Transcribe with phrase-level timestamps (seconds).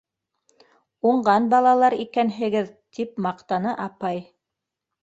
[1.09, 4.25] Уңған балалар икәнһегеҙ,- тип маҡтаны апай.